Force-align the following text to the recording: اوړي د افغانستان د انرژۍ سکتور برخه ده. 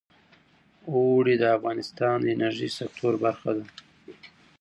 اوړي 0.89 1.35
د 1.39 1.43
افغانستان 1.57 2.15
د 2.21 2.25
انرژۍ 2.35 2.69
سکتور 2.79 3.13
برخه 3.23 3.51
ده. 3.57 3.65